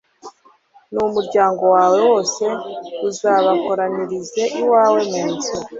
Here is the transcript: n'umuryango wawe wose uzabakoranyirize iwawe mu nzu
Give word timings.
n'umuryango 0.93 1.63
wawe 1.75 1.97
wose 2.09 2.43
uzabakoranyirize 3.09 4.41
iwawe 4.61 4.99
mu 5.11 5.21
nzu 5.33 5.55